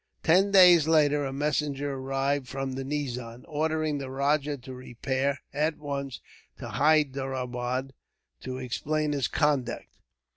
[0.23, 5.77] Ten days later a messenger arrived from the nizam, ordering the rajah to repair, at
[5.77, 6.21] once,
[6.57, 7.93] to Hyderabad,
[8.39, 9.95] to explain his conduct.